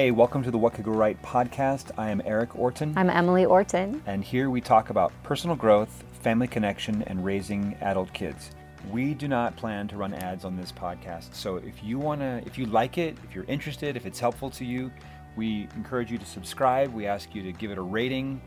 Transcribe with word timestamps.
Hey, 0.00 0.12
welcome 0.12 0.42
to 0.44 0.50
the 0.50 0.56
What 0.56 0.72
Could 0.72 0.86
Go 0.86 0.92
Right 0.92 1.20
podcast. 1.20 1.90
I 1.98 2.08
am 2.08 2.22
Eric 2.24 2.58
Orton. 2.58 2.94
I'm 2.96 3.10
Emily 3.10 3.44
Orton. 3.44 4.02
And 4.06 4.24
here 4.24 4.48
we 4.48 4.62
talk 4.62 4.88
about 4.88 5.12
personal 5.24 5.54
growth, 5.54 6.04
family 6.22 6.48
connection, 6.48 7.02
and 7.02 7.22
raising 7.22 7.76
adult 7.82 8.10
kids. 8.14 8.52
We 8.90 9.12
do 9.12 9.28
not 9.28 9.56
plan 9.56 9.88
to 9.88 9.98
run 9.98 10.14
ads 10.14 10.46
on 10.46 10.56
this 10.56 10.72
podcast. 10.72 11.34
So 11.34 11.56
if 11.56 11.84
you 11.84 11.98
want 11.98 12.22
to, 12.22 12.42
if 12.46 12.56
you 12.56 12.64
like 12.64 12.96
it, 12.96 13.18
if 13.24 13.34
you're 13.34 13.44
interested, 13.44 13.94
if 13.94 14.06
it's 14.06 14.18
helpful 14.18 14.48
to 14.52 14.64
you, 14.64 14.90
we 15.36 15.68
encourage 15.76 16.10
you 16.10 16.16
to 16.16 16.24
subscribe. 16.24 16.94
We 16.94 17.06
ask 17.06 17.34
you 17.34 17.42
to 17.42 17.52
give 17.52 17.70
it 17.70 17.76
a 17.76 17.82
rating. 17.82 18.40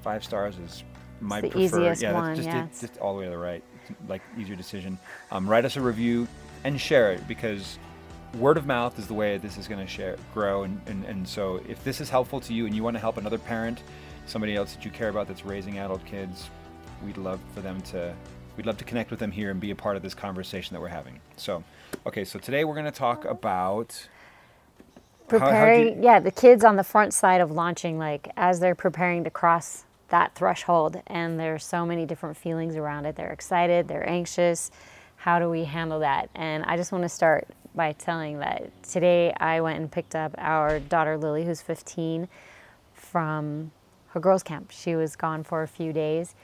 Five 0.00 0.24
stars 0.24 0.56
is 0.56 0.84
my 1.20 1.40
preferred. 1.40 1.60
Easiest 1.60 2.00
yeah, 2.00 2.14
one, 2.14 2.34
just, 2.34 2.48
yeah, 2.48 2.66
just 2.80 2.96
all 2.96 3.12
the 3.12 3.18
way 3.18 3.24
to 3.26 3.30
the 3.32 3.36
right. 3.36 3.62
Like 4.08 4.22
easier 4.38 4.56
decision. 4.56 4.98
Um, 5.32 5.46
write 5.46 5.66
us 5.66 5.76
a 5.76 5.82
review 5.82 6.26
and 6.64 6.80
share 6.80 7.12
it 7.12 7.28
because 7.28 7.78
word 8.38 8.56
of 8.56 8.66
mouth 8.66 8.98
is 8.98 9.06
the 9.06 9.14
way 9.14 9.38
this 9.38 9.56
is 9.56 9.66
going 9.66 9.80
to 9.80 9.86
share 9.86 10.16
grow 10.32 10.62
and, 10.62 10.80
and, 10.86 11.04
and 11.04 11.26
so 11.26 11.60
if 11.68 11.82
this 11.82 12.00
is 12.00 12.08
helpful 12.08 12.40
to 12.40 12.54
you 12.54 12.66
and 12.66 12.74
you 12.74 12.82
want 12.82 12.94
to 12.94 13.00
help 13.00 13.16
another 13.16 13.38
parent 13.38 13.82
somebody 14.26 14.54
else 14.54 14.74
that 14.74 14.84
you 14.84 14.90
care 14.90 15.08
about 15.08 15.26
that's 15.26 15.44
raising 15.44 15.78
adult 15.78 16.04
kids 16.04 16.48
we'd 17.04 17.16
love 17.16 17.40
for 17.54 17.60
them 17.60 17.80
to 17.82 18.14
we'd 18.56 18.66
love 18.66 18.76
to 18.78 18.84
connect 18.84 19.10
with 19.10 19.20
them 19.20 19.30
here 19.30 19.50
and 19.50 19.60
be 19.60 19.70
a 19.70 19.74
part 19.74 19.96
of 19.96 20.02
this 20.02 20.14
conversation 20.14 20.74
that 20.74 20.80
we're 20.80 20.88
having. 20.88 21.20
So 21.36 21.64
okay 22.06 22.24
so 22.24 22.38
today 22.38 22.64
we're 22.64 22.74
going 22.74 22.86
to 22.86 22.90
talk 22.90 23.24
about 23.24 24.08
preparing 25.28 25.96
you, 25.96 26.04
yeah 26.04 26.18
the 26.18 26.30
kids 26.30 26.64
on 26.64 26.76
the 26.76 26.84
front 26.84 27.14
side 27.14 27.40
of 27.40 27.50
launching 27.50 27.98
like 27.98 28.30
as 28.36 28.60
they're 28.60 28.74
preparing 28.74 29.24
to 29.24 29.30
cross 29.30 29.84
that 30.08 30.34
threshold 30.34 31.00
and 31.06 31.38
there's 31.38 31.64
so 31.64 31.86
many 31.86 32.04
different 32.04 32.36
feelings 32.36 32.76
around 32.76 33.06
it. 33.06 33.16
They're 33.16 33.32
excited 33.32 33.88
they're 33.88 34.08
anxious 34.08 34.70
how 35.20 35.38
do 35.38 35.48
we 35.48 35.64
handle 35.64 36.00
that 36.00 36.28
and 36.34 36.64
i 36.64 36.76
just 36.76 36.92
want 36.92 37.02
to 37.02 37.08
start 37.08 37.46
by 37.74 37.92
telling 37.92 38.38
that 38.38 38.70
today 38.82 39.32
I 39.38 39.60
went 39.60 39.78
and 39.78 39.90
picked 39.90 40.14
up 40.14 40.34
our 40.38 40.80
daughter 40.80 41.16
Lily, 41.16 41.44
who's 41.44 41.62
15, 41.62 42.28
from 42.94 43.70
her 44.08 44.20
girls' 44.20 44.42
camp. 44.42 44.70
She 44.70 44.96
was 44.96 45.16
gone 45.16 45.44
for 45.44 45.62
a 45.62 45.68
few 45.68 45.92
days, 45.92 46.34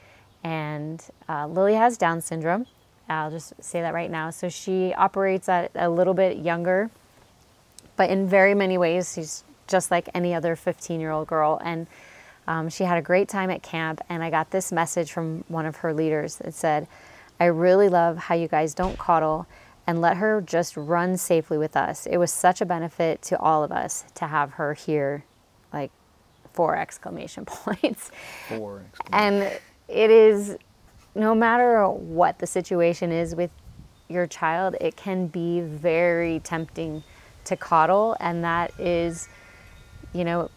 and 0.44 1.02
uh, 1.28 1.46
Lily 1.46 1.74
has 1.74 1.98
Down 1.98 2.20
syndrome. 2.20 2.66
I'll 3.08 3.30
just 3.30 3.52
say 3.60 3.80
that 3.82 3.94
right 3.94 4.10
now. 4.10 4.30
So 4.30 4.48
she 4.48 4.92
operates 4.94 5.48
at 5.48 5.70
a 5.74 5.88
little 5.88 6.14
bit 6.14 6.38
younger, 6.38 6.90
but 7.96 8.10
in 8.10 8.28
very 8.28 8.54
many 8.54 8.78
ways, 8.78 9.12
she's 9.14 9.44
just 9.68 9.90
like 9.90 10.08
any 10.14 10.34
other 10.34 10.54
15 10.56 11.00
year 11.00 11.10
old 11.10 11.26
girl. 11.26 11.60
And 11.64 11.86
um, 12.48 12.68
she 12.68 12.84
had 12.84 12.98
a 12.98 13.02
great 13.02 13.28
time 13.28 13.50
at 13.50 13.62
camp, 13.62 14.00
and 14.08 14.22
I 14.22 14.30
got 14.30 14.50
this 14.50 14.70
message 14.70 15.10
from 15.10 15.44
one 15.48 15.66
of 15.66 15.76
her 15.76 15.92
leaders 15.92 16.36
that 16.36 16.54
said, 16.54 16.86
I 17.38 17.46
really 17.46 17.88
love 17.88 18.16
how 18.16 18.34
you 18.34 18.48
guys 18.48 18.74
don't 18.74 18.98
coddle 18.98 19.46
and 19.86 20.00
let 20.00 20.16
her 20.16 20.40
just 20.40 20.76
run 20.76 21.16
safely 21.16 21.58
with 21.58 21.76
us. 21.76 22.06
It 22.06 22.16
was 22.16 22.32
such 22.32 22.60
a 22.60 22.66
benefit 22.66 23.22
to 23.22 23.38
all 23.38 23.62
of 23.62 23.70
us 23.70 24.04
to 24.16 24.26
have 24.26 24.52
her 24.52 24.74
here, 24.74 25.24
like 25.72 25.92
four 26.52 26.76
exclamation 26.76 27.44
points. 27.46 28.10
Four 28.48 28.82
exclamation. 28.88 29.12
And 29.12 29.60
it 29.88 30.10
is, 30.10 30.56
no 31.14 31.34
matter 31.34 31.88
what 31.88 32.38
the 32.38 32.46
situation 32.46 33.12
is 33.12 33.34
with 33.34 33.50
your 34.08 34.26
child, 34.26 34.76
it 34.80 34.96
can 34.96 35.26
be 35.26 35.60
very 35.60 36.40
tempting 36.40 37.04
to 37.44 37.56
coddle, 37.56 38.16
and 38.18 38.42
that 38.42 38.78
is, 38.78 39.28
you 40.12 40.24
know, 40.24 40.50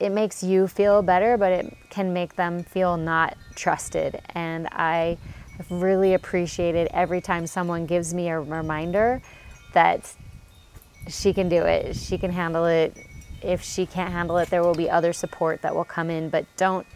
it 0.00 0.10
makes 0.10 0.42
you 0.42 0.66
feel 0.66 1.02
better, 1.02 1.36
but 1.36 1.52
it 1.52 1.76
can 1.94 2.12
make 2.12 2.34
them 2.34 2.64
feel 2.64 2.96
not 2.96 3.36
trusted. 3.54 4.20
And 4.34 4.66
I 4.72 5.16
I've 5.58 5.70
really 5.70 6.14
appreciated 6.14 6.88
every 6.92 7.20
time 7.20 7.46
someone 7.46 7.86
gives 7.86 8.12
me 8.12 8.28
a 8.28 8.40
reminder 8.40 9.22
that 9.72 10.12
she 11.08 11.32
can 11.32 11.48
do 11.48 11.62
it, 11.62 11.94
she 11.94 12.18
can 12.18 12.32
handle 12.32 12.66
it. 12.66 12.96
If 13.40 13.62
she 13.62 13.86
can't 13.86 14.12
handle 14.12 14.38
it, 14.38 14.50
there 14.50 14.62
will 14.64 14.74
be 14.74 14.90
other 14.90 15.12
support 15.12 15.62
that 15.62 15.72
will 15.72 15.84
come 15.84 16.10
in, 16.10 16.28
but 16.28 16.44
don't 16.56 16.86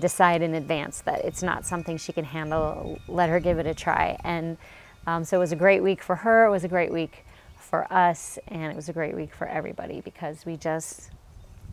decide 0.00 0.42
in 0.42 0.54
advance 0.54 1.02
that 1.02 1.24
it's 1.24 1.42
not 1.42 1.64
something 1.64 1.96
she 1.96 2.12
can 2.12 2.24
handle. 2.24 2.98
Let 3.06 3.28
her 3.28 3.38
give 3.38 3.58
it 3.60 3.66
a 3.66 3.74
try. 3.74 4.18
And 4.24 4.56
um, 5.06 5.24
so 5.24 5.36
it 5.36 5.40
was 5.40 5.52
a 5.52 5.56
great 5.56 5.82
week 5.82 6.02
for 6.02 6.16
her, 6.16 6.46
it 6.46 6.50
was 6.50 6.64
a 6.64 6.68
great 6.68 6.90
week 6.90 7.24
for 7.56 7.90
us, 7.92 8.38
and 8.48 8.72
it 8.72 8.76
was 8.76 8.88
a 8.88 8.92
great 8.92 9.14
week 9.14 9.32
for 9.32 9.46
everybody 9.46 10.00
because 10.00 10.44
we 10.44 10.56
just 10.56 11.10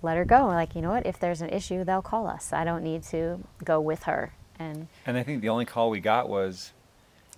let 0.02 0.18
her 0.18 0.26
go. 0.26 0.46
We're 0.48 0.54
like, 0.54 0.76
you 0.76 0.82
know 0.82 0.92
what, 0.92 1.06
if 1.06 1.20
there's 1.20 1.42
an 1.42 1.50
issue, 1.50 1.84
they'll 1.84 2.02
call 2.02 2.28
us. 2.28 2.54
I 2.54 2.64
don't 2.64 2.84
need 2.84 3.04
to 3.04 3.40
go 3.64 3.80
with 3.80 4.04
her 4.04 4.34
and 4.60 4.88
and 5.06 5.18
I 5.18 5.24
think 5.24 5.42
the 5.42 5.50
only 5.50 5.66
call 5.66 5.90
we 5.90 6.00
got 6.00 6.30
was 6.30 6.72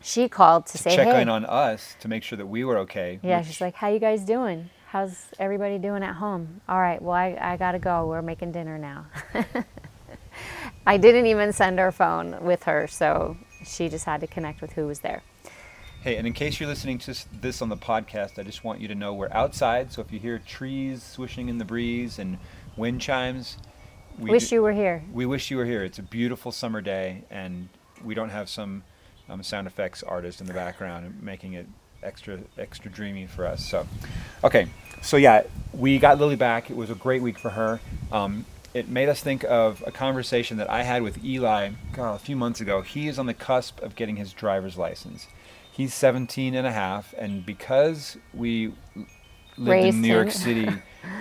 she 0.01 0.29
called 0.29 0.65
to, 0.67 0.73
to 0.73 0.77
say 0.77 0.95
check 0.95 1.07
hey. 1.07 1.21
in 1.21 1.29
on 1.29 1.45
us 1.45 1.95
to 1.99 2.07
make 2.07 2.23
sure 2.23 2.37
that 2.37 2.45
we 2.45 2.63
were 2.63 2.77
okay. 2.79 3.19
Yeah, 3.21 3.39
which, 3.39 3.47
she's 3.47 3.61
like, 3.61 3.75
"How 3.75 3.89
you 3.89 3.99
guys 3.99 4.21
doing? 4.21 4.69
How's 4.87 5.27
everybody 5.37 5.77
doing 5.77 6.03
at 6.03 6.15
home?" 6.15 6.61
All 6.69 6.79
right, 6.79 7.01
well, 7.01 7.15
I, 7.15 7.37
I 7.39 7.57
gotta 7.57 7.79
go. 7.79 8.07
We're 8.07 8.21
making 8.21 8.51
dinner 8.51 8.77
now. 8.77 9.07
I 10.87 10.97
didn't 10.97 11.25
even 11.25 11.51
send 11.51 11.79
her 11.79 11.91
phone 11.91 12.43
with 12.43 12.63
her, 12.63 12.87
so 12.87 13.37
she 13.65 13.89
just 13.89 14.05
had 14.05 14.21
to 14.21 14.27
connect 14.27 14.61
with 14.61 14.73
who 14.73 14.87
was 14.87 15.01
there. 15.01 15.21
Hey, 16.01 16.15
and 16.15 16.25
in 16.25 16.31
case 16.31 16.61
you're 16.61 16.69
listening 16.69 16.97
to 16.99 17.25
this 17.41 17.61
on 17.61 17.67
the 17.67 17.75
podcast, 17.75 18.39
I 18.39 18.43
just 18.43 18.63
want 18.63 18.79
you 18.79 18.87
to 18.87 18.95
know 18.95 19.13
we're 19.13 19.33
outside. 19.33 19.91
So 19.91 19.99
if 20.01 20.13
you 20.13 20.19
hear 20.19 20.39
trees 20.39 21.03
swishing 21.03 21.49
in 21.49 21.57
the 21.57 21.65
breeze 21.65 22.19
and 22.19 22.37
wind 22.77 23.01
chimes, 23.01 23.57
we 24.17 24.29
wish 24.29 24.47
do, 24.47 24.55
you 24.55 24.61
were 24.61 24.71
here. 24.71 25.03
We 25.11 25.25
wish 25.25 25.51
you 25.51 25.57
were 25.57 25.65
here. 25.65 25.83
It's 25.83 25.99
a 25.99 26.03
beautiful 26.03 26.53
summer 26.53 26.79
day, 26.79 27.25
and 27.29 27.67
we 28.01 28.15
don't 28.15 28.29
have 28.29 28.47
some 28.47 28.83
um, 29.27 29.43
sound 29.43 29.67
effects 29.67 30.01
artist 30.01 30.39
in 30.39 30.47
the 30.47 30.53
background 30.53 31.21
making 31.21 31.53
it 31.53 31.67
extra 32.01 32.39
extra 32.57 32.89
dreamy 32.89 33.27
for 33.27 33.45
us. 33.45 33.65
So, 33.65 33.85
okay, 34.41 34.69
so 35.01 35.17
yeah, 35.17 35.41
we 35.73 35.99
got 35.99 36.17
Lily 36.17 36.37
back. 36.37 36.69
It 36.69 36.77
was 36.77 36.89
a 36.89 36.95
great 36.95 37.21
week 37.21 37.37
for 37.37 37.49
her. 37.49 37.81
Um, 38.09 38.45
it 38.73 38.87
made 38.87 39.09
us 39.09 39.19
think 39.19 39.43
of 39.43 39.83
a 39.85 39.91
conversation 39.91 40.55
that 40.57 40.69
I 40.69 40.83
had 40.83 41.01
with 41.01 41.25
Eli 41.25 41.71
God, 41.91 42.15
a 42.15 42.19
few 42.19 42.37
months 42.37 42.61
ago. 42.61 42.83
He 42.83 43.09
is 43.09 43.19
on 43.19 43.25
the 43.25 43.33
cusp 43.33 43.81
of 43.81 43.97
getting 43.97 44.15
his 44.15 44.31
driver's 44.31 44.77
license. 44.77 45.27
He's 45.79 45.93
17 45.93 46.55
and 46.55 46.67
a 46.67 46.73
half, 46.73 47.13
and 47.17 47.45
because 47.45 48.17
we 48.33 48.73
lived 49.55 49.85
in 49.85 50.01
New 50.01 50.13
York 50.13 50.31
City, 50.45 50.67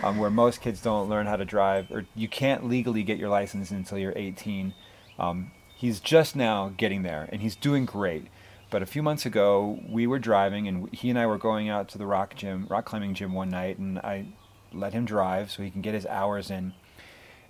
um, 0.02 0.18
where 0.18 0.30
most 0.30 0.60
kids 0.60 0.82
don't 0.82 1.08
learn 1.08 1.26
how 1.26 1.36
to 1.36 1.44
drive, 1.44 1.92
or 1.92 2.06
you 2.16 2.26
can't 2.26 2.66
legally 2.66 3.04
get 3.04 3.18
your 3.18 3.28
license 3.28 3.70
until 3.70 3.98
you're 3.98 4.14
18. 4.16 4.74
Um, 5.16 5.52
he's 5.76 6.00
just 6.00 6.34
now 6.34 6.72
getting 6.76 7.04
there, 7.04 7.28
and 7.30 7.40
he's 7.40 7.54
doing 7.54 7.84
great. 7.84 8.26
But 8.68 8.82
a 8.82 8.86
few 8.86 9.00
months 9.00 9.24
ago, 9.24 9.78
we 9.88 10.08
were 10.08 10.18
driving, 10.18 10.66
and 10.66 10.92
he 10.92 11.08
and 11.08 11.20
I 11.20 11.26
were 11.26 11.38
going 11.38 11.68
out 11.68 11.88
to 11.90 11.98
the 11.98 12.06
rock 12.06 12.34
gym, 12.34 12.66
rock 12.68 12.84
climbing 12.84 13.14
gym 13.14 13.34
one 13.34 13.50
night, 13.50 13.78
and 13.78 14.00
I 14.00 14.26
let 14.72 14.92
him 14.92 15.04
drive 15.04 15.52
so 15.52 15.62
he 15.62 15.70
can 15.70 15.82
get 15.82 15.94
his 15.94 16.06
hours 16.06 16.50
in. 16.50 16.74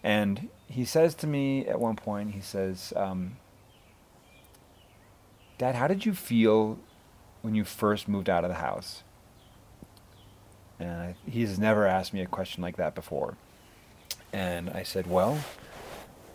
And 0.03 0.51
he 0.67 0.85
says 0.85 1.15
to 1.15 1.27
me 1.27 1.67
at 1.67 1.81
one 1.81 1.97
point, 1.97 2.33
he 2.33 2.43
says, 2.43 2.93
um, 2.97 3.39
"Dad, 5.57 5.75
how 5.75 5.87
did 5.87 6.05
you 6.05 6.13
feel 6.13 6.79
when 7.49 7.55
you 7.57 7.65
first 7.65 8.09
moved 8.09 8.29
out 8.29 8.45
of 8.45 8.51
the 8.51 8.57
house?" 8.57 9.03
And 10.79 11.15
he's 11.27 11.59
never 11.59 11.87
asked 11.87 12.15
me 12.15 12.21
a 12.21 12.27
question 12.27 12.63
like 12.63 12.77
that 12.77 12.95
before. 12.95 13.37
And 14.33 14.71
I 14.71 14.83
said, 14.83 15.07
Well, 15.07 15.39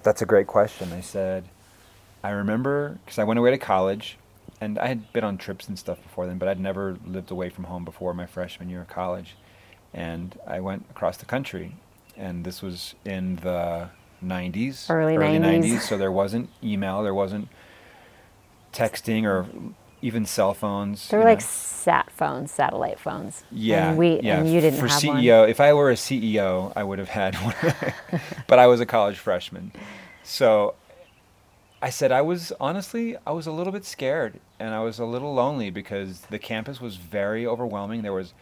that's 0.03 0.21
a 0.21 0.25
great 0.25 0.47
question. 0.47 0.91
I 0.91 1.01
said, 1.01 1.45
I 2.23 2.31
remember, 2.31 2.99
because 3.05 3.19
I 3.19 3.23
went 3.23 3.39
away 3.39 3.51
to 3.51 3.57
college, 3.57 4.17
and 4.59 4.79
I 4.79 4.87
had 4.87 5.11
been 5.13 5.23
on 5.23 5.37
trips 5.37 5.67
and 5.67 5.77
stuff 5.77 6.01
before 6.01 6.25
then, 6.25 6.37
but 6.37 6.47
I'd 6.47 6.59
never 6.59 6.97
lived 7.05 7.31
away 7.31 7.49
from 7.49 7.65
home 7.65 7.85
before 7.85 8.13
my 8.13 8.25
freshman 8.25 8.69
year 8.69 8.81
of 8.81 8.87
college. 8.87 9.35
And 9.93 10.37
I 10.47 10.59
went 10.59 10.85
across 10.89 11.17
the 11.17 11.25
country, 11.25 11.75
and 12.17 12.43
this 12.43 12.61
was 12.61 12.95
in 13.05 13.37
the 13.37 13.89
90s, 14.23 14.89
early, 14.89 15.17
early 15.17 15.37
90s. 15.37 15.63
90s. 15.63 15.81
So 15.81 15.97
there 15.97 16.11
wasn't 16.11 16.49
email, 16.63 17.03
there 17.03 17.13
wasn't 17.13 17.49
texting 18.73 19.25
or 19.25 19.45
even 20.03 20.25
cell 20.25 20.53
phones. 20.53 21.07
They 21.07 21.17
were 21.17 21.23
like 21.23 21.39
know. 21.39 21.45
sat 21.45 22.11
phones, 22.11 22.51
satellite 22.51 22.99
phones. 22.99 23.43
Yeah, 23.51 23.89
and 23.89 23.97
we 23.97 24.19
yeah. 24.21 24.39
and 24.39 24.51
you 24.51 24.61
didn't 24.61 24.79
For 24.79 24.87
have 24.87 25.01
CEO, 25.01 25.41
one. 25.41 25.49
if 25.49 25.59
I 25.59 25.73
were 25.73 25.89
a 25.89 25.95
CEO, 25.95 26.73
I 26.75 26.83
would 26.83 26.99
have 26.99 27.09
had 27.09 27.35
one, 27.35 28.21
but 28.47 28.59
I 28.59 28.67
was 28.67 28.81
a 28.81 28.85
college 28.85 29.17
freshman, 29.17 29.71
so 30.23 30.75
I 31.81 31.89
said 31.89 32.11
I 32.11 32.21
was 32.21 32.51
honestly 32.59 33.15
I 33.25 33.31
was 33.31 33.47
a 33.47 33.51
little 33.51 33.73
bit 33.73 33.85
scared 33.85 34.39
and 34.59 34.73
I 34.73 34.81
was 34.81 34.99
a 34.99 35.05
little 35.05 35.33
lonely 35.33 35.69
because 35.69 36.21
the 36.29 36.39
campus 36.39 36.79
was 36.79 36.97
very 36.97 37.47
overwhelming. 37.47 38.03
There 38.03 38.13
was, 38.13 38.33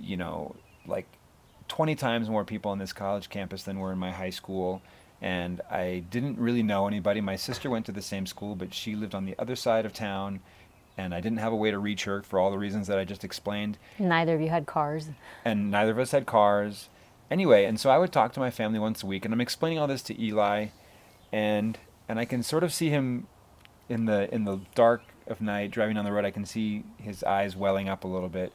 you 0.00 0.16
know, 0.16 0.54
like 0.86 1.06
20 1.68 1.96
times 1.96 2.28
more 2.28 2.44
people 2.44 2.70
on 2.70 2.78
this 2.78 2.92
college 2.92 3.28
campus 3.28 3.62
than 3.62 3.78
were 3.78 3.92
in 3.92 3.98
my 3.98 4.12
high 4.12 4.30
school 4.30 4.82
and 5.20 5.60
I 5.70 6.04
didn't 6.10 6.38
really 6.38 6.62
know 6.62 6.86
anybody. 6.86 7.20
My 7.20 7.36
sister 7.36 7.68
went 7.68 7.86
to 7.86 7.92
the 7.92 8.02
same 8.02 8.24
school, 8.24 8.54
but 8.54 8.72
she 8.72 8.94
lived 8.94 9.14
on 9.14 9.24
the 9.26 9.34
other 9.38 9.56
side 9.56 9.84
of 9.84 9.92
town 9.92 10.40
and 11.04 11.14
I 11.14 11.20
didn't 11.20 11.38
have 11.38 11.52
a 11.52 11.56
way 11.56 11.70
to 11.70 11.78
reach 11.78 12.04
her 12.04 12.22
for 12.22 12.38
all 12.38 12.50
the 12.50 12.58
reasons 12.58 12.86
that 12.86 12.98
I 12.98 13.04
just 13.04 13.24
explained. 13.24 13.78
Neither 13.98 14.34
of 14.34 14.40
you 14.40 14.50
had 14.50 14.66
cars. 14.66 15.08
And 15.44 15.70
neither 15.70 15.92
of 15.92 15.98
us 15.98 16.10
had 16.10 16.26
cars. 16.26 16.88
Anyway, 17.30 17.64
and 17.64 17.80
so 17.80 17.90
I 17.90 17.98
would 17.98 18.12
talk 18.12 18.32
to 18.34 18.40
my 18.40 18.50
family 18.50 18.78
once 18.78 19.02
a 19.02 19.06
week, 19.06 19.24
and 19.24 19.32
I'm 19.32 19.40
explaining 19.40 19.78
all 19.78 19.86
this 19.86 20.02
to 20.02 20.22
Eli, 20.22 20.68
and 21.32 21.78
and 22.08 22.18
I 22.18 22.24
can 22.24 22.42
sort 22.42 22.64
of 22.64 22.72
see 22.72 22.90
him 22.90 23.28
in 23.88 24.04
the 24.04 24.32
in 24.34 24.44
the 24.44 24.60
dark 24.74 25.02
of 25.26 25.40
night 25.40 25.70
driving 25.70 25.94
down 25.94 26.04
the 26.04 26.12
road. 26.12 26.24
I 26.24 26.32
can 26.32 26.44
see 26.44 26.84
his 26.98 27.22
eyes 27.24 27.56
welling 27.56 27.88
up 27.88 28.04
a 28.04 28.08
little 28.08 28.28
bit, 28.28 28.52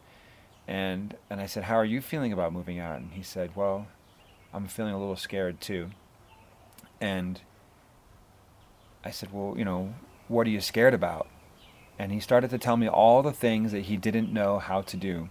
And 0.67 1.15
and 1.29 1.39
I 1.39 1.45
said, 1.45 1.63
"How 1.63 1.75
are 1.75 1.85
you 1.85 2.01
feeling 2.01 2.33
about 2.33 2.53
moving 2.53 2.79
out?" 2.79 2.97
And 2.99 3.11
he 3.13 3.23
said, 3.23 3.55
"Well, 3.55 3.87
I'm 4.53 4.67
feeling 4.67 4.93
a 4.93 4.99
little 4.99 5.15
scared 5.15 5.61
too." 5.61 5.91
And 6.99 7.41
I 9.03 9.11
said, 9.11 9.29
"Well, 9.31 9.55
you 9.57 9.63
know, 9.65 9.93
what 10.27 10.47
are 10.47 10.49
you 10.51 10.61
scared 10.61 10.93
about?" 10.93 11.27
And 11.97 12.11
he 12.11 12.19
started 12.19 12.49
to 12.49 12.57
tell 12.57 12.77
me 12.77 12.87
all 12.87 13.23
the 13.23 13.31
things 13.31 13.71
that 13.71 13.83
he 13.83 13.97
didn't 13.97 14.33
know 14.33 14.59
how 14.59 14.81
to 14.81 14.97
do. 14.97 15.29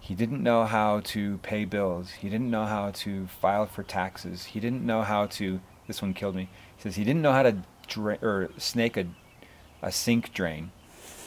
He 0.00 0.14
didn't 0.14 0.42
know 0.42 0.64
how 0.64 1.00
to 1.00 1.38
pay 1.38 1.64
bills. 1.64 2.12
He 2.12 2.28
didn't 2.28 2.50
know 2.50 2.64
how 2.64 2.90
to 2.92 3.26
file 3.26 3.66
for 3.66 3.82
taxes. 3.82 4.44
He 4.46 4.60
didn't 4.60 4.84
know 4.84 5.02
how 5.02 5.26
to. 5.26 5.60
This 5.86 6.02
one 6.02 6.14
killed 6.14 6.34
me. 6.34 6.48
He 6.76 6.82
says 6.82 6.96
he 6.96 7.04
didn't 7.04 7.22
know 7.22 7.32
how 7.32 7.42
to 7.42 7.56
dra- 7.88 8.18
or 8.22 8.50
snake 8.56 8.96
a, 8.96 9.06
a 9.82 9.90
sink 9.90 10.32
drain. 10.32 10.70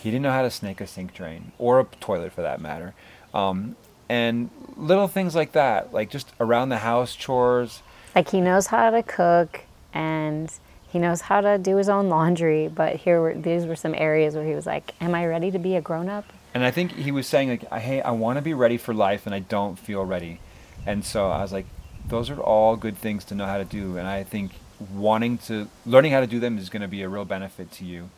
He 0.01 0.11
didn't 0.11 0.23
know 0.23 0.31
how 0.31 0.43
to 0.43 0.51
snake 0.51 0.79
a 0.79 0.87
sink 0.87 1.13
drain 1.13 1.51
or 1.57 1.79
a 1.79 1.85
toilet 1.99 2.31
for 2.31 2.41
that 2.41 2.61
matter. 2.61 2.93
Um, 3.33 3.75
and 4.07 4.49
little 4.75 5.07
things 5.07 5.35
like 5.35 5.51
that, 5.53 5.93
like 5.93 6.09
just 6.09 6.31
around 6.39 6.69
the 6.69 6.77
house 6.77 7.15
chores. 7.15 7.83
Like 8.15 8.29
he 8.29 8.41
knows 8.41 8.67
how 8.67 8.89
to 8.89 9.03
cook 9.03 9.61
and 9.93 10.51
he 10.89 10.99
knows 10.99 11.21
how 11.21 11.41
to 11.41 11.57
do 11.57 11.75
his 11.75 11.87
own 11.87 12.09
laundry, 12.09 12.67
but 12.67 12.95
here 12.97 13.21
were 13.21 13.35
these 13.35 13.65
were 13.65 13.75
some 13.75 13.93
areas 13.95 14.35
where 14.35 14.45
he 14.45 14.55
was 14.55 14.65
like, 14.65 14.93
"Am 14.99 15.13
I 15.13 15.25
ready 15.25 15.51
to 15.51 15.59
be 15.59 15.75
a 15.75 15.81
grown 15.81 16.09
up?" 16.09 16.25
And 16.53 16.63
I 16.63 16.71
think 16.71 16.93
he 16.93 17.11
was 17.11 17.27
saying 17.27 17.49
like, 17.49 17.71
"Hey, 17.71 18.01
I 18.01 18.11
want 18.11 18.37
to 18.37 18.41
be 18.41 18.53
ready 18.53 18.77
for 18.77 18.93
life, 18.93 19.25
and 19.25 19.35
I 19.35 19.39
don't 19.39 19.77
feel 19.77 20.03
ready." 20.03 20.39
And 20.85 21.05
so 21.05 21.29
I 21.29 21.41
was 21.41 21.53
like, 21.53 21.67
"Those 22.07 22.29
are 22.29 22.39
all 22.39 22.75
good 22.75 22.97
things 22.97 23.23
to 23.25 23.35
know 23.35 23.45
how 23.45 23.57
to 23.57 23.65
do." 23.65 23.97
And 23.97 24.07
I 24.07 24.23
think 24.23 24.53
wanting 24.93 25.37
to 25.39 25.67
learning 25.85 26.11
how 26.11 26.21
to 26.21 26.27
do 26.27 26.39
them 26.39 26.57
is 26.57 26.69
going 26.69 26.81
to 26.81 26.87
be 26.87 27.03
a 27.03 27.09
real 27.09 27.25
benefit 27.25 27.71
to 27.73 27.85
you. 27.85 28.09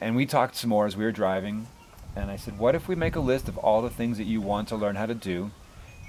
And 0.00 0.16
we 0.16 0.26
talked 0.26 0.56
some 0.56 0.70
more 0.70 0.86
as 0.86 0.96
we 0.96 1.04
were 1.04 1.12
driving, 1.12 1.66
and 2.16 2.30
I 2.30 2.36
said, 2.36 2.58
"What 2.58 2.74
if 2.74 2.88
we 2.88 2.96
make 2.96 3.14
a 3.14 3.20
list 3.20 3.48
of 3.48 3.56
all 3.58 3.82
the 3.82 3.90
things 3.90 4.18
that 4.18 4.24
you 4.24 4.40
want 4.40 4.68
to 4.68 4.76
learn 4.76 4.96
how 4.96 5.06
to 5.06 5.14
do, 5.14 5.52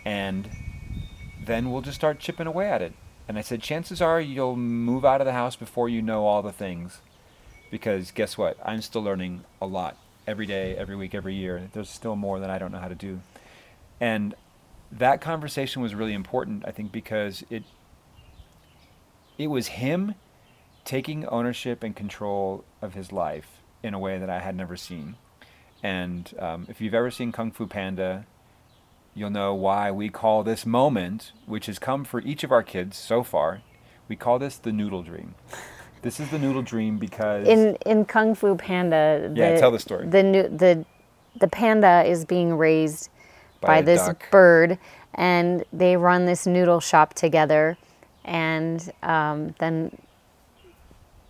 and 0.03 0.49
then 1.45 1.71
we'll 1.71 1.81
just 1.81 1.97
start 1.97 2.19
chipping 2.19 2.47
away 2.47 2.69
at 2.69 2.81
it." 2.81 2.93
And 3.29 3.37
I 3.37 3.41
said, 3.41 3.61
chances 3.61 4.01
are 4.01 4.19
you'll 4.19 4.55
move 4.55 5.05
out 5.05 5.21
of 5.21 5.25
the 5.25 5.33
house 5.33 5.55
before 5.55 5.87
you 5.87 6.01
know 6.01 6.25
all 6.25 6.41
the 6.41 6.51
things. 6.51 6.99
Because 7.69 8.09
guess 8.09 8.39
what? 8.39 8.57
I'm 8.65 8.81
still 8.81 9.03
learning 9.03 9.45
a 9.61 9.67
lot 9.67 9.97
every 10.25 10.47
day, 10.47 10.75
every 10.75 10.95
week, 10.95 11.13
every 11.13 11.35
year. 11.35 11.69
There's 11.71 11.91
still 11.91 12.15
more 12.15 12.39
that 12.39 12.49
I 12.49 12.57
don't 12.57 12.71
know 12.71 12.79
how 12.79 12.87
to 12.87 12.95
do. 12.95 13.21
And 14.01 14.33
that 14.91 15.21
conversation 15.21 15.79
was 15.83 15.93
really 15.93 16.13
important, 16.13 16.63
I 16.65 16.71
think, 16.71 16.91
because 16.91 17.43
it 17.51 17.63
it 19.37 19.47
was 19.47 19.67
him 19.67 20.15
taking 20.83 21.25
ownership 21.27 21.83
and 21.83 21.95
control 21.95 22.65
of 22.81 22.95
his 22.95 23.11
life 23.11 23.61
in 23.83 23.93
a 23.93 23.99
way 23.99 24.17
that 24.17 24.31
I 24.31 24.39
had 24.39 24.55
never 24.55 24.75
seen. 24.75 25.17
And 25.83 26.33
um, 26.39 26.65
if 26.67 26.81
you've 26.81 26.95
ever 26.95 27.11
seen 27.11 27.31
Kung 27.31 27.51
Fu 27.51 27.67
Panda, 27.67 28.25
you'll 29.13 29.29
know 29.29 29.53
why 29.53 29.91
we 29.91 30.09
call 30.09 30.43
this 30.43 30.65
moment, 30.65 31.31
which 31.45 31.65
has 31.65 31.79
come 31.79 32.03
for 32.03 32.21
each 32.21 32.43
of 32.43 32.51
our 32.51 32.63
kids 32.63 32.97
so 32.97 33.23
far, 33.23 33.61
we 34.07 34.15
call 34.15 34.39
this 34.39 34.57
the 34.57 34.71
noodle 34.71 35.03
dream. 35.03 35.35
This 36.01 36.19
is 36.19 36.29
the 36.29 36.39
noodle 36.39 36.61
dream 36.61 36.97
because 36.97 37.47
in 37.47 37.75
in 37.85 38.05
Kung 38.05 38.33
Fu 38.33 38.55
Panda, 38.55 39.31
yeah, 39.35 39.57
tell 39.59 39.71
the 39.71 39.79
story. 39.79 40.07
The 40.07 40.49
the 40.49 40.85
the 41.39 41.47
panda 41.47 42.03
is 42.05 42.25
being 42.25 42.57
raised 42.57 43.09
by, 43.61 43.67
by 43.67 43.81
this 43.81 44.05
duck. 44.05 44.31
bird, 44.31 44.77
and 45.13 45.63
they 45.73 45.97
run 45.97 46.25
this 46.25 46.47
noodle 46.47 46.79
shop 46.79 47.13
together, 47.13 47.77
and 48.23 48.91
um, 49.03 49.53
then 49.59 49.97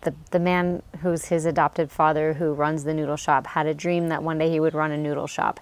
the 0.02 0.14
the 0.30 0.38
man 0.38 0.82
who's 1.00 1.26
his 1.26 1.44
adopted 1.44 1.90
father, 1.90 2.34
who 2.34 2.52
runs 2.52 2.84
the 2.84 2.94
noodle 2.94 3.16
shop, 3.16 3.48
had 3.48 3.66
a 3.66 3.74
dream 3.74 4.08
that 4.08 4.22
one 4.22 4.38
day 4.38 4.50
he 4.50 4.60
would 4.60 4.74
run 4.74 4.92
a 4.92 4.96
noodle 4.96 5.26
shop, 5.26 5.60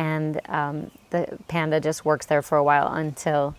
and 0.00 0.40
um, 0.48 0.90
the 1.10 1.38
panda 1.46 1.78
just 1.78 2.06
works 2.06 2.24
there 2.24 2.40
for 2.40 2.56
a 2.56 2.64
while 2.64 2.90
until 2.94 3.54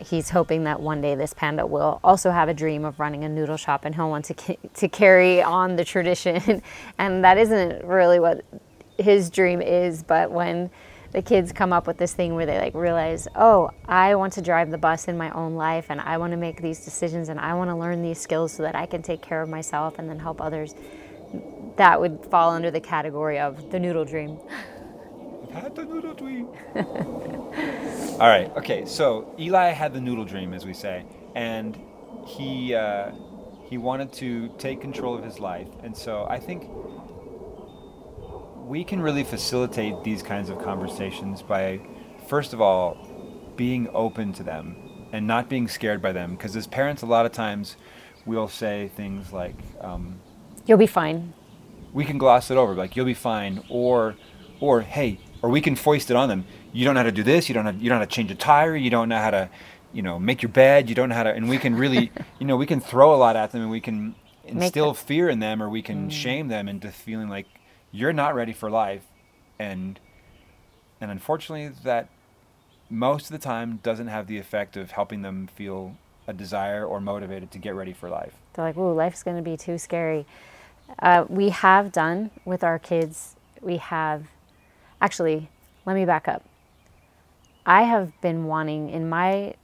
he's 0.00 0.30
hoping 0.30 0.62
that 0.62 0.80
one 0.80 1.00
day 1.00 1.16
this 1.16 1.34
panda 1.34 1.66
will 1.66 1.98
also 2.04 2.30
have 2.30 2.48
a 2.48 2.54
dream 2.54 2.84
of 2.84 3.00
running 3.00 3.24
a 3.24 3.28
noodle 3.28 3.56
shop 3.56 3.84
and 3.84 3.96
he'll 3.96 4.08
want 4.08 4.24
to 4.24 4.34
ca- 4.34 4.58
to 4.74 4.88
carry 4.88 5.42
on 5.42 5.74
the 5.74 5.84
tradition. 5.84 6.62
And 6.98 7.24
that 7.24 7.36
isn't 7.36 7.84
really 7.84 8.20
what 8.20 8.44
his 8.96 9.28
dream 9.28 9.60
is 9.60 10.04
but 10.04 10.30
when 10.30 10.70
the 11.10 11.22
kids 11.22 11.52
come 11.52 11.72
up 11.72 11.86
with 11.86 11.96
this 11.96 12.14
thing 12.14 12.34
where 12.34 12.46
they 12.46 12.58
like 12.58 12.74
realize 12.74 13.28
oh 13.36 13.70
i 13.86 14.14
want 14.14 14.32
to 14.32 14.40
drive 14.40 14.70
the 14.70 14.78
bus 14.78 15.06
in 15.06 15.18
my 15.18 15.30
own 15.30 15.54
life 15.54 15.86
and 15.90 16.00
i 16.00 16.16
want 16.16 16.30
to 16.30 16.36
make 16.36 16.62
these 16.62 16.82
decisions 16.82 17.28
and 17.28 17.38
i 17.38 17.52
want 17.52 17.68
to 17.68 17.76
learn 17.76 18.00
these 18.00 18.18
skills 18.18 18.52
so 18.52 18.62
that 18.62 18.74
i 18.74 18.86
can 18.86 19.02
take 19.02 19.20
care 19.20 19.42
of 19.42 19.48
myself 19.50 19.98
and 19.98 20.08
then 20.08 20.18
help 20.18 20.40
others 20.40 20.74
that 21.76 22.00
would 22.00 22.24
fall 22.30 22.50
under 22.50 22.70
the 22.70 22.80
category 22.80 23.38
of 23.38 23.70
the 23.70 23.78
noodle 23.78 24.04
dream 24.04 24.38
had 25.60 25.74
the 25.74 25.84
noodle 25.84 26.14
dream. 26.14 26.48
All 28.20 28.28
right. 28.28 28.50
Okay. 28.56 28.86
So 28.86 29.34
Eli 29.38 29.70
had 29.70 29.92
the 29.92 30.00
noodle 30.00 30.24
dream, 30.24 30.54
as 30.54 30.64
we 30.64 30.72
say, 30.72 31.04
and 31.34 31.78
he 32.26 32.74
uh, 32.74 33.12
he 33.68 33.78
wanted 33.78 34.12
to 34.14 34.48
take 34.58 34.80
control 34.80 35.16
of 35.16 35.24
his 35.24 35.38
life, 35.38 35.68
and 35.82 35.96
so 35.96 36.26
I 36.28 36.38
think 36.38 36.68
we 38.66 38.82
can 38.84 39.00
really 39.00 39.22
facilitate 39.22 40.02
these 40.02 40.22
kinds 40.22 40.48
of 40.50 40.58
conversations 40.58 41.40
by, 41.40 41.80
first 42.26 42.52
of 42.52 42.60
all, 42.60 42.96
being 43.56 43.88
open 43.94 44.32
to 44.34 44.42
them 44.42 44.76
and 45.12 45.26
not 45.26 45.48
being 45.48 45.68
scared 45.68 46.02
by 46.02 46.12
them. 46.12 46.34
Because 46.34 46.56
as 46.56 46.66
parents, 46.66 47.02
a 47.02 47.06
lot 47.06 47.26
of 47.26 47.32
times 47.32 47.76
we'll 48.24 48.48
say 48.48 48.90
things 48.96 49.32
like, 49.32 49.54
um, 49.80 50.18
"You'll 50.66 50.78
be 50.78 50.86
fine." 50.86 51.32
We 51.92 52.04
can 52.04 52.18
gloss 52.18 52.50
it 52.50 52.56
over, 52.56 52.74
like 52.74 52.96
"You'll 52.96 53.06
be 53.06 53.14
fine," 53.14 53.62
or, 53.68 54.16
or 54.58 54.80
"Hey, 54.80 55.20
or 55.42 55.50
we 55.50 55.60
can 55.60 55.76
foist 55.76 56.10
it 56.10 56.16
on 56.16 56.28
them. 56.28 56.44
You 56.72 56.84
don't 56.84 56.94
know 56.94 57.00
how 57.00 57.04
to 57.04 57.12
do 57.12 57.22
this. 57.22 57.48
You 57.48 57.54
don't 57.54 57.66
have, 57.66 57.80
you 57.80 57.88
don't 57.88 57.98
know 57.98 58.02
how 58.02 58.06
to 58.06 58.10
change 58.10 58.30
a 58.30 58.34
tire. 58.34 58.76
You 58.76 58.90
don't 58.90 59.08
know 59.08 59.18
how 59.18 59.30
to, 59.30 59.50
you 59.92 60.02
know, 60.02 60.18
make 60.18 60.42
your 60.42 60.50
bed. 60.50 60.88
You 60.88 60.94
don't 60.94 61.08
know 61.08 61.14
how 61.14 61.24
to, 61.24 61.30
and 61.32 61.48
we 61.48 61.58
can 61.58 61.74
really, 61.74 62.10
you 62.38 62.46
know, 62.46 62.56
we 62.56 62.66
can 62.66 62.80
throw 62.80 63.14
a 63.14 63.16
lot 63.16 63.36
at 63.36 63.52
them, 63.52 63.62
and 63.62 63.70
we 63.70 63.80
can 63.80 64.14
instill 64.44 64.94
fear 64.94 65.28
in 65.28 65.40
them, 65.40 65.62
or 65.62 65.68
we 65.68 65.82
can 65.82 66.08
mm. 66.08 66.12
shame 66.12 66.48
them 66.48 66.68
into 66.68 66.90
feeling 66.90 67.28
like 67.28 67.46
you're 67.92 68.12
not 68.12 68.34
ready 68.34 68.52
for 68.52 68.70
life, 68.70 69.04
and 69.58 69.98
and 71.00 71.10
unfortunately 71.10 71.68
that 71.84 72.08
most 72.88 73.26
of 73.26 73.32
the 73.32 73.38
time 73.38 73.80
doesn't 73.82 74.06
have 74.06 74.26
the 74.26 74.38
effect 74.38 74.76
of 74.76 74.92
helping 74.92 75.22
them 75.22 75.48
feel 75.54 75.96
a 76.26 76.32
desire 76.32 76.84
or 76.84 77.00
motivated 77.00 77.50
to 77.50 77.58
get 77.58 77.74
ready 77.74 77.92
for 77.92 78.08
life. 78.08 78.34
They're 78.52 78.64
like, 78.64 78.76
"Ooh, 78.76 78.92
life's 78.92 79.22
going 79.22 79.36
to 79.36 79.42
be 79.42 79.56
too 79.56 79.78
scary." 79.78 80.26
Uh, 81.00 81.24
we 81.28 81.50
have 81.50 81.90
done 81.90 82.30
with 82.44 82.62
our 82.62 82.78
kids. 82.78 83.34
We 83.60 83.78
have 83.78 84.28
Actually, 85.00 85.50
let 85.84 85.94
me 85.94 86.04
back 86.04 86.28
up. 86.28 86.42
I 87.64 87.82
have 87.82 88.18
been 88.20 88.44
wanting 88.44 88.90
in 88.90 89.08
my 89.08 89.54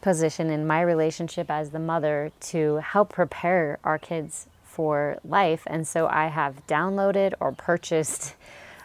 position, 0.00 0.50
in 0.50 0.66
my 0.66 0.82
relationship 0.82 1.50
as 1.50 1.70
the 1.70 1.78
mother, 1.78 2.30
to 2.40 2.76
help 2.76 3.12
prepare 3.12 3.78
our 3.82 3.98
kids 3.98 4.46
for 4.62 5.18
life. 5.24 5.62
And 5.66 5.88
so 5.88 6.06
I 6.06 6.26
have 6.26 6.66
downloaded 6.66 7.34
or 7.40 7.52
purchased 7.52 8.34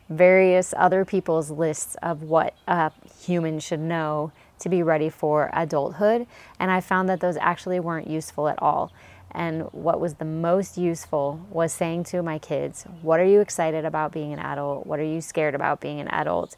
various 0.10 0.74
other 0.78 1.06
people's 1.06 1.52
lists 1.52 1.96
of 2.02 2.24
what 2.24 2.56
a 2.68 2.92
human 3.22 3.60
should 3.60 3.80
know 3.80 4.32
to 4.60 4.70
be 4.70 4.82
ready 4.82 5.10
for 5.10 5.50
adulthood. 5.54 6.26
And 6.60 6.72
I 6.72 6.82
found 6.82 7.10
that 7.10 7.20
those 7.20 7.38
actually 7.38 7.80
weren't 7.80 8.08
useful 8.08 8.48
at 8.48 8.62
all. 8.62 8.92
And 9.32 9.64
what 9.72 10.00
was 10.00 10.16
the 10.16 10.26
most 10.26 10.78
useful 10.78 11.46
was 11.52 11.72
saying 11.72 12.06
to 12.06 12.24
my 12.24 12.40
kids, 12.40 12.86
What 13.02 13.20
are 13.20 13.26
you 13.26 13.42
excited 13.42 13.86
about 13.86 14.12
being 14.12 14.34
an 14.34 14.40
adult? 14.40 14.88
What 14.88 15.00
are 15.00 15.04
you 15.04 15.22
scared 15.22 15.56
about 15.56 15.80
being 15.80 16.00
an 16.00 16.08
adult? 16.08 16.56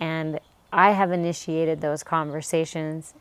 And 0.00 0.40
I 0.72 0.92
have 0.92 1.12
initiated 1.12 1.80
those 1.80 2.02
conversations, 2.02 3.14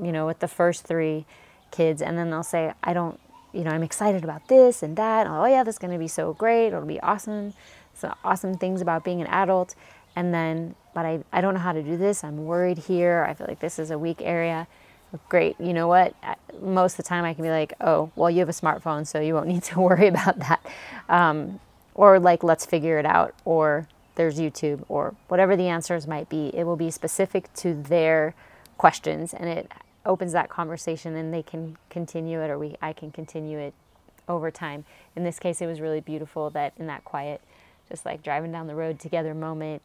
you 0.00 0.12
know, 0.12 0.26
with 0.26 0.38
the 0.38 0.48
first 0.48 0.84
three 0.86 1.26
kids. 1.70 2.00
And 2.00 2.16
then 2.16 2.30
they'll 2.30 2.42
say, 2.42 2.72
I 2.82 2.92
don't, 2.92 3.18
you 3.52 3.64
know, 3.64 3.70
I'm 3.70 3.82
excited 3.82 4.22
about 4.22 4.48
this 4.48 4.82
and 4.82 4.96
that. 4.96 5.26
oh, 5.26 5.44
yeah, 5.46 5.64
that's 5.64 5.78
going 5.78 5.92
to 5.92 5.98
be 5.98 6.08
so 6.08 6.32
great. 6.32 6.68
It'll 6.68 6.82
be 6.82 7.00
awesome. 7.00 7.54
Some 7.94 8.14
awesome 8.24 8.56
things 8.56 8.80
about 8.80 9.04
being 9.04 9.20
an 9.20 9.26
adult. 9.26 9.74
And 10.14 10.32
then, 10.32 10.76
but 10.94 11.04
I, 11.04 11.22
I 11.32 11.40
don't 11.40 11.54
know 11.54 11.60
how 11.60 11.72
to 11.72 11.82
do 11.82 11.96
this. 11.96 12.22
I'm 12.22 12.46
worried 12.46 12.78
here. 12.78 13.26
I 13.28 13.34
feel 13.34 13.46
like 13.48 13.60
this 13.60 13.78
is 13.78 13.90
a 13.90 13.98
weak 13.98 14.22
area 14.22 14.68
great. 15.28 15.60
You 15.60 15.72
know 15.72 15.88
what? 15.88 16.14
Most 16.60 16.92
of 16.94 16.96
the 16.98 17.02
time 17.04 17.24
I 17.24 17.34
can 17.34 17.42
be 17.42 17.50
like, 17.50 17.74
oh, 17.80 18.10
well, 18.16 18.30
you 18.30 18.40
have 18.40 18.48
a 18.48 18.52
smartphone, 18.52 19.06
so 19.06 19.20
you 19.20 19.34
won't 19.34 19.48
need 19.54 19.62
to 19.64 19.80
worry 19.80 20.08
about 20.08 20.38
that. 20.40 20.64
Um, 21.08 21.60
or 21.94 22.18
like, 22.18 22.42
let's 22.42 22.64
figure 22.64 22.98
it 22.98 23.06
out. 23.06 23.34
Or 23.44 23.88
there's 24.14 24.38
YouTube, 24.38 24.84
or 24.88 25.14
whatever 25.28 25.56
the 25.56 25.68
answers 25.68 26.06
might 26.06 26.28
be. 26.28 26.50
It 26.54 26.64
will 26.64 26.76
be 26.76 26.90
specific 26.90 27.52
to 27.54 27.74
their 27.74 28.34
questions, 28.76 29.32
and 29.32 29.48
it 29.48 29.72
opens 30.04 30.32
that 30.32 30.48
conversation, 30.48 31.16
and 31.16 31.32
they 31.32 31.42
can 31.42 31.76
continue 31.88 32.40
it, 32.40 32.50
or 32.50 32.58
we 32.58 32.76
I 32.82 32.92
can 32.92 33.10
continue 33.10 33.58
it 33.58 33.74
over 34.28 34.50
time. 34.50 34.84
In 35.16 35.24
this 35.24 35.38
case, 35.38 35.60
it 35.60 35.66
was 35.66 35.80
really 35.80 36.00
beautiful 36.00 36.50
that 36.50 36.72
in 36.78 36.86
that 36.86 37.04
quiet, 37.04 37.40
just 37.88 38.04
like 38.04 38.22
driving 38.22 38.52
down 38.52 38.66
the 38.66 38.74
road 38.74 39.00
together 39.00 39.34
moment, 39.34 39.82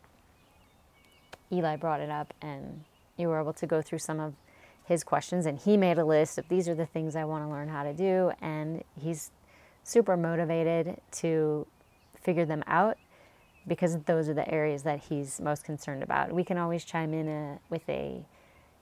Eli 1.52 1.76
brought 1.76 2.00
it 2.00 2.10
up, 2.10 2.34
and 2.42 2.84
you 3.18 3.28
were 3.28 3.40
able 3.40 3.54
to 3.54 3.66
go 3.66 3.82
through 3.82 4.00
some 4.00 4.20
of 4.20 4.34
his 4.86 5.04
questions 5.04 5.46
and 5.46 5.60
he 5.60 5.78
made 5.78 5.98
a 5.98 6.06
list 6.06 6.38
of 6.38 6.48
these 6.48 6.70
are 6.70 6.76
the 6.76 6.86
things 6.86 7.16
I 7.16 7.26
want 7.26 7.44
to 7.44 7.50
learn 7.50 7.68
how 7.68 7.84
to 7.84 7.94
do 7.94 8.32
and 8.42 8.84
he's 9.00 9.32
super 9.84 10.18
motivated 10.18 11.00
to 11.12 11.66
figure 12.22 12.46
them 12.46 12.64
out 12.68 12.98
because 13.68 13.98
those 14.02 14.30
are 14.30 14.34
the 14.34 14.48
areas 14.50 14.84
that 14.84 15.00
he's 15.10 15.40
most 15.40 15.64
concerned 15.64 16.04
about. 16.04 16.32
We 16.32 16.44
can 16.44 16.58
always 16.58 16.84
chime 16.84 17.14
in 17.14 17.28
a, 17.28 17.60
with 17.70 17.88
a, 17.90 18.24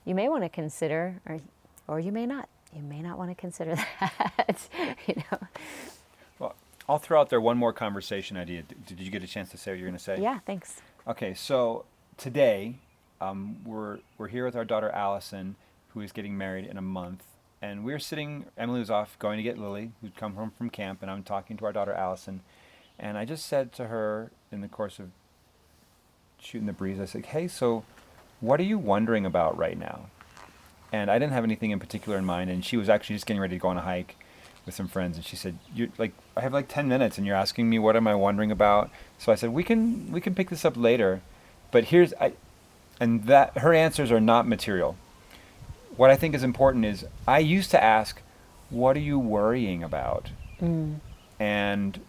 you 0.05 0.15
may 0.15 0.27
want 0.29 0.43
to 0.43 0.50
consider, 0.50 1.22
or, 1.25 1.39
or 1.88 2.00
you 2.00 2.12
may 2.12 2.25
not. 2.25 2.50
You 2.75 2.81
may 2.81 3.01
not 3.01 3.17
want 3.17 3.29
to 3.31 3.36
consider 3.36 3.75
that. 4.00 4.67
you 5.07 5.15
know. 5.15 5.39
Well, 6.39 6.55
I'll 6.89 6.98
throw 6.98 7.19
out 7.22 7.29
there 7.29 7.39
one 7.39 7.57
more 7.57 7.72
conversation 7.72 8.36
idea. 8.36 8.63
Did 8.88 9.00
you 9.00 9.12
get 9.12 9.24
a 9.24 9.27
chance 9.27 9.50
to 9.51 9.57
say 9.57 9.72
what 9.72 9.79
you're 9.79 9.88
going 9.88 9.98
to 9.98 10.03
say? 10.03 10.19
Yeah, 10.19 10.39
thanks. 10.45 10.81
Okay, 11.07 11.33
so 11.33 11.86
today 12.17 12.75
um, 13.22 13.57
we're 13.65 14.00
we're 14.17 14.27
here 14.27 14.45
with 14.45 14.55
our 14.55 14.65
daughter 14.65 14.89
Allison, 14.89 15.55
who 15.93 16.01
is 16.01 16.12
getting 16.12 16.38
married 16.38 16.65
in 16.65 16.77
a 16.77 16.81
month, 16.81 17.23
and 17.62 17.85
we're 17.85 18.00
sitting. 18.00 18.45
Emily 18.57 18.79
was 18.79 18.89
off 18.89 19.17
going 19.19 19.38
to 19.38 19.43
get 19.43 19.57
Lily, 19.57 19.91
who'd 20.01 20.15
come 20.15 20.35
home 20.35 20.51
from 20.57 20.69
camp, 20.69 21.01
and 21.01 21.09
I'm 21.09 21.23
talking 21.23 21.57
to 21.57 21.65
our 21.65 21.73
daughter 21.73 21.93
Allison, 21.93 22.41
and 23.00 23.17
I 23.17 23.25
just 23.25 23.45
said 23.45 23.71
to 23.73 23.88
her 23.88 24.31
in 24.51 24.62
the 24.62 24.67
course 24.67 25.00
of 25.00 25.09
shooting 26.39 26.67
the 26.67 26.73
breeze, 26.73 27.00
I 27.00 27.05
said, 27.05 27.27
"Hey, 27.27 27.47
so 27.47 27.83
what 28.41 28.59
are 28.59 28.63
you 28.63 28.77
wondering 28.77 29.25
about 29.25 29.57
right 29.57 29.77
now?" 29.77 30.07
And 30.91 31.09
I 31.09 31.17
didn't 31.17 31.33
have 31.33 31.43
anything 31.43 31.71
in 31.71 31.79
particular 31.79 32.17
in 32.17 32.25
mind, 32.25 32.50
and 32.50 32.63
she 32.63 32.77
was 32.77 32.89
actually 32.89 33.15
just 33.15 33.25
getting 33.25 33.41
ready 33.41 33.55
to 33.55 33.62
go 33.62 33.69
on 33.69 33.77
a 33.77 33.81
hike 33.81 34.15
with 34.65 34.75
some 34.75 34.88
friends, 34.88 35.17
and 35.17 35.25
she 35.25 35.35
said, 35.35 35.57
"You 35.73 35.91
like 35.97 36.13
I 36.35 36.41
have 36.41 36.53
like 36.53 36.67
ten 36.67 36.88
minutes, 36.88 37.17
and 37.17 37.25
you're 37.27 37.35
asking 37.35 37.69
me 37.69 37.79
what 37.79 37.95
am 37.95 38.07
I 38.07 38.15
wondering 38.15 38.51
about?" 38.51 38.89
So 39.17 39.31
I 39.31 39.35
said, 39.35 39.51
"We 39.51 39.63
can 39.63 40.12
we 40.12 40.21
can 40.21 40.35
pick 40.35 40.50
this 40.50 40.65
up 40.65 40.75
later." 40.77 41.21
But 41.71 41.85
here's 41.85 42.13
I, 42.19 42.33
and 43.00 43.23
that 43.25 43.57
her 43.57 43.73
answers 43.73 44.12
are 44.12 44.19
not 44.19 44.47
material. 44.47 44.97
What 45.95 46.09
I 46.09 46.15
think 46.15 46.35
is 46.35 46.43
important 46.43 46.85
is 46.85 47.05
I 47.27 47.39
used 47.39 47.71
to 47.71 47.83
ask, 47.83 48.21
"What 48.69 48.95
are 48.95 49.01
you 49.01 49.19
worrying 49.19 49.83
about?" 49.83 50.29
Mm. 50.62 51.00
And 51.39 52.00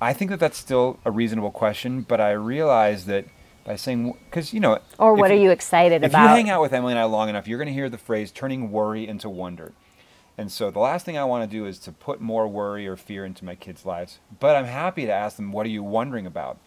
I 0.00 0.12
think 0.12 0.30
that 0.30 0.40
that's 0.40 0.58
still 0.58 0.98
a 1.04 1.10
reasonable 1.10 1.50
question, 1.50 2.02
but 2.02 2.20
I 2.20 2.32
realize 2.32 3.04
that 3.06 3.26
by 3.64 3.76
saying 3.76 4.16
because 4.24 4.52
you 4.54 4.60
know 4.60 4.78
or 4.98 5.14
what 5.14 5.30
are 5.30 5.36
you 5.36 5.50
excited 5.50 6.02
if 6.02 6.10
about 6.10 6.24
if 6.24 6.30
you 6.30 6.36
hang 6.36 6.50
out 6.50 6.62
with 6.62 6.72
emily 6.72 6.92
and 6.92 6.98
i 6.98 7.04
long 7.04 7.28
enough 7.28 7.46
you're 7.46 7.58
going 7.58 7.68
to 7.68 7.74
hear 7.74 7.88
the 7.88 7.98
phrase 7.98 8.30
turning 8.30 8.72
worry 8.72 9.06
into 9.06 9.28
wonder 9.28 9.72
and 10.38 10.50
so 10.50 10.70
the 10.70 10.78
last 10.78 11.04
thing 11.04 11.18
i 11.18 11.24
want 11.24 11.48
to 11.48 11.56
do 11.56 11.66
is 11.66 11.78
to 11.78 11.92
put 11.92 12.20
more 12.20 12.48
worry 12.48 12.88
or 12.88 12.96
fear 12.96 13.24
into 13.24 13.44
my 13.44 13.54
kids 13.54 13.84
lives 13.84 14.18
but 14.38 14.56
i'm 14.56 14.64
happy 14.64 15.04
to 15.04 15.12
ask 15.12 15.36
them 15.36 15.52
what 15.52 15.66
are 15.66 15.70
you 15.70 15.82
wondering 15.82 16.26
about 16.26 16.58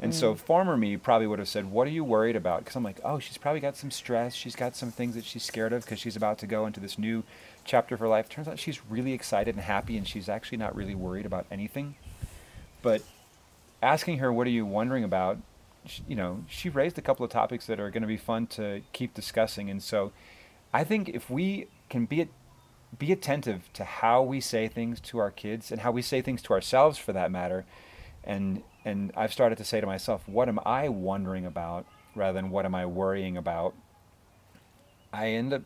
and 0.00 0.12
mm. 0.12 0.14
so 0.14 0.34
former 0.34 0.76
me 0.76 0.96
probably 0.96 1.26
would 1.26 1.38
have 1.38 1.48
said, 1.48 1.70
"What 1.70 1.86
are 1.86 1.90
you 1.90 2.04
worried 2.04 2.36
about?" 2.36 2.60
Because 2.60 2.76
I'm 2.76 2.84
like, 2.84 3.00
"Oh, 3.04 3.18
she's 3.18 3.38
probably 3.38 3.60
got 3.60 3.76
some 3.76 3.90
stress. 3.90 4.34
She's 4.34 4.56
got 4.56 4.76
some 4.76 4.90
things 4.90 5.14
that 5.14 5.24
she's 5.24 5.42
scared 5.42 5.72
of 5.72 5.84
because 5.84 5.98
she's 5.98 6.16
about 6.16 6.38
to 6.38 6.46
go 6.46 6.66
into 6.66 6.80
this 6.80 6.98
new 6.98 7.24
chapter 7.64 7.94
of 7.94 8.00
her 8.00 8.08
life." 8.08 8.28
Turns 8.28 8.48
out 8.48 8.58
she's 8.58 8.84
really 8.86 9.12
excited 9.12 9.54
and 9.54 9.64
happy, 9.64 9.96
and 9.96 10.06
she's 10.06 10.28
actually 10.28 10.58
not 10.58 10.74
really 10.74 10.94
worried 10.94 11.26
about 11.26 11.46
anything. 11.50 11.96
But 12.82 13.02
asking 13.82 14.18
her, 14.18 14.32
"What 14.32 14.46
are 14.46 14.50
you 14.50 14.66
wondering 14.66 15.04
about?" 15.04 15.38
She, 15.86 16.02
you 16.06 16.16
know, 16.16 16.44
she 16.48 16.68
raised 16.68 16.98
a 16.98 17.02
couple 17.02 17.24
of 17.24 17.30
topics 17.30 17.66
that 17.66 17.80
are 17.80 17.90
going 17.90 18.02
to 18.02 18.08
be 18.08 18.16
fun 18.16 18.46
to 18.48 18.82
keep 18.92 19.14
discussing, 19.14 19.70
and 19.70 19.82
so 19.82 20.12
I 20.72 20.84
think 20.84 21.08
if 21.08 21.30
we 21.30 21.66
can 21.88 22.06
be 22.06 22.28
be 22.96 23.12
attentive 23.12 23.70
to 23.74 23.84
how 23.84 24.22
we 24.22 24.40
say 24.40 24.66
things 24.66 24.98
to 24.98 25.18
our 25.18 25.30
kids 25.30 25.70
and 25.70 25.82
how 25.82 25.90
we 25.90 26.02
say 26.02 26.22
things 26.22 26.40
to 26.42 26.54
ourselves, 26.54 26.96
for 26.98 27.12
that 27.12 27.30
matter, 27.30 27.66
and 28.28 28.62
and 28.84 29.10
I've 29.16 29.32
started 29.32 29.58
to 29.58 29.64
say 29.64 29.80
to 29.80 29.86
myself, 29.86 30.22
what 30.28 30.48
am 30.48 30.60
I 30.64 30.88
wondering 30.88 31.44
about 31.44 31.86
rather 32.14 32.34
than 32.34 32.50
what 32.50 32.64
am 32.64 32.74
I 32.74 32.86
worrying 32.86 33.36
about? 33.36 33.74
I 35.12 35.30
end 35.30 35.52
up 35.52 35.62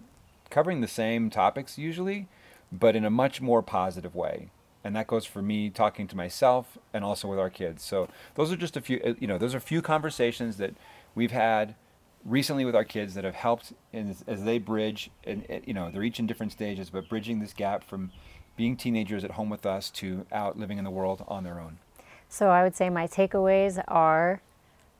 covering 0.48 0.80
the 0.80 0.88
same 0.88 1.28
topics 1.28 1.76
usually, 1.76 2.28
but 2.70 2.96
in 2.96 3.04
a 3.04 3.10
much 3.10 3.40
more 3.40 3.62
positive 3.62 4.14
way. 4.14 4.50
And 4.84 4.96
that 4.96 5.06
goes 5.06 5.24
for 5.24 5.42
me 5.42 5.70
talking 5.70 6.08
to 6.08 6.16
myself 6.16 6.78
and 6.92 7.04
also 7.04 7.28
with 7.28 7.38
our 7.38 7.50
kids. 7.50 7.84
So 7.84 8.08
those 8.34 8.50
are 8.50 8.56
just 8.56 8.76
a 8.76 8.80
few, 8.80 9.16
you 9.20 9.26
know, 9.26 9.38
those 9.38 9.54
are 9.54 9.58
a 9.58 9.60
few 9.60 9.82
conversations 9.82 10.56
that 10.56 10.74
we've 11.14 11.30
had 11.30 11.74
recently 12.24 12.64
with 12.64 12.74
our 12.74 12.84
kids 12.84 13.14
that 13.14 13.24
have 13.24 13.34
helped 13.34 13.72
in, 13.92 14.16
as 14.26 14.44
they 14.44 14.58
bridge, 14.58 15.10
and 15.24 15.44
uh, 15.50 15.58
you 15.64 15.74
know, 15.74 15.90
they're 15.90 16.02
each 16.02 16.18
in 16.18 16.26
different 16.26 16.52
stages, 16.52 16.90
but 16.90 17.08
bridging 17.08 17.40
this 17.40 17.52
gap 17.52 17.84
from 17.84 18.10
being 18.56 18.76
teenagers 18.76 19.24
at 19.24 19.32
home 19.32 19.50
with 19.50 19.64
us 19.66 19.90
to 19.90 20.26
out 20.32 20.58
living 20.58 20.78
in 20.78 20.84
the 20.84 20.90
world 20.90 21.24
on 21.28 21.44
their 21.44 21.60
own. 21.60 21.78
So 22.32 22.48
I 22.48 22.62
would 22.62 22.74
say 22.74 22.88
my 22.88 23.06
takeaways 23.06 23.78
are 23.88 24.40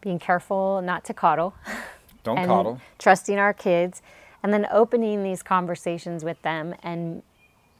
being 0.03 0.19
careful 0.19 0.83
not 0.83 1.03
to 1.07 1.15
coddle. 1.15 1.55
Don't 2.25 2.37
coddle. 2.45 2.79
Trusting 2.99 3.39
our 3.39 3.55
kids 3.55 4.03
and 4.43 4.53
then 4.53 4.67
opening 4.71 5.23
these 5.23 5.43
conversations 5.43 6.25
with 6.25 6.41
them 6.43 6.75
and 6.83 7.23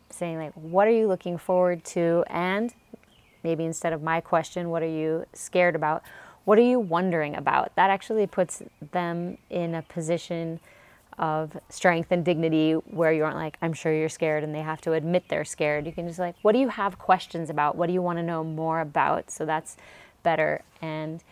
saying 0.09 0.39
like 0.39 0.55
what 0.55 0.89
are 0.89 0.93
you 0.93 1.07
looking 1.07 1.37
forward 1.37 1.85
to 1.85 2.25
and 2.29 2.73
maybe 3.43 3.65
instead 3.65 3.93
of 3.93 4.03
my 4.03 4.23
question 4.23 4.71
what 4.71 4.83
are 4.83 4.87
you 4.87 5.27
scared 5.35 5.77
about 5.77 6.03
what 6.45 6.59
are 6.59 6.63
you 6.63 6.81
wondering 6.81 7.35
about 7.37 7.75
that 7.77 7.91
actually 7.91 8.27
puts 8.27 8.63
them 8.93 9.37
in 9.51 9.75
a 9.75 9.83
position 9.83 10.61
of 11.19 11.57
strength 11.69 12.11
and 12.11 12.25
dignity 12.25 12.73
where 12.73 13.13
you 13.13 13.25
aren't 13.25 13.37
like, 13.37 13.57
I'm 13.63 13.73
sure 13.73 13.95
you're 13.95 14.09
scared 14.09 14.45
and 14.45 14.55
they 14.55 14.61
have 14.63 14.81
to 14.83 14.93
admit 14.93 15.25
they're 15.29 15.45
scared. 15.45 15.87
You 15.87 15.93
can 15.93 16.07
just 16.07 16.19
like, 16.19 16.37
what 16.43 16.53
do 16.53 16.59
you 16.59 16.69
have 16.69 16.99
questions 16.99 17.51
about? 17.51 17.77
What 17.77 17.87
do 17.87 17.93
you 17.93 18.03
want 18.03 18.19
to 18.19 18.23
know 18.23 18.43
more 18.43 18.81
about? 18.81 19.31
So 19.31 19.45
that's 19.45 19.77
better. 20.23 20.63
And 20.81 21.23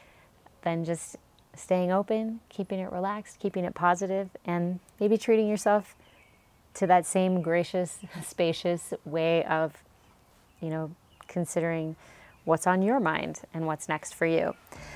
then 0.62 0.84
just 0.84 1.16
staying 1.54 1.90
open, 1.92 2.40
keeping 2.48 2.78
it 2.78 2.92
relaxed, 2.92 3.38
keeping 3.38 3.64
it 3.64 3.74
positive, 3.74 4.30
and 4.44 4.80
maybe 4.98 5.16
treating 5.18 5.48
yourself 5.48 5.96
to 6.74 6.86
that 6.86 7.06
same 7.06 7.42
gracious, 7.42 7.98
spacious 8.24 8.94
way 9.04 9.44
of, 9.44 9.74
you 10.60 10.68
know, 10.68 10.90
considering 11.28 11.96
what's 12.44 12.66
on 12.66 12.82
your 12.82 13.00
mind 13.00 13.40
and 13.52 13.66
what's 13.66 13.88
next 13.88 14.14
for 14.14 14.26
you. 14.26 14.54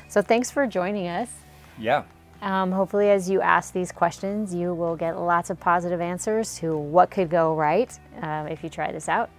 So 0.08 0.22
thanks 0.22 0.50
for 0.50 0.66
joining 0.66 1.08
us. 1.08 1.30
Yeah. 1.78 2.04
Um, 2.44 2.72
hopefully, 2.72 3.10
as 3.10 3.30
you 3.30 3.40
ask 3.40 3.72
these 3.72 3.90
questions, 3.90 4.54
you 4.54 4.74
will 4.74 4.96
get 4.96 5.18
lots 5.18 5.48
of 5.48 5.58
positive 5.58 6.02
answers 6.02 6.56
to 6.56 6.76
what 6.76 7.10
could 7.10 7.30
go 7.30 7.54
right 7.54 7.98
uh, 8.22 8.46
if 8.50 8.62
you 8.62 8.68
try 8.68 8.92
this 8.92 9.08
out. 9.08 9.30